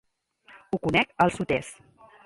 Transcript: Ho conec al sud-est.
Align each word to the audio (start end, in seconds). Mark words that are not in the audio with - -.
Ho 0.71 0.79
conec 0.87 1.15
al 1.27 1.37
sud-est. 1.39 1.89